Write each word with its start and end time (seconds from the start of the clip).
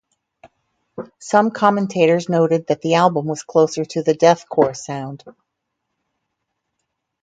Some 1.19 1.51
commentators 1.51 2.27
noted 2.27 2.65
that 2.65 2.81
the 2.81 2.95
album 2.95 3.25
was 3.27 3.43
closer 3.43 3.85
to 3.85 4.01
the 4.01 4.13
deathcore 4.15 4.75
sound. 4.75 5.23